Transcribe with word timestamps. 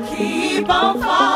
keep 0.00 0.68
on 0.70 1.00
falling. 1.00 1.27